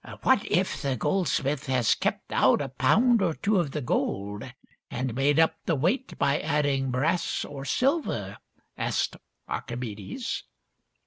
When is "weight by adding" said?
5.75-6.89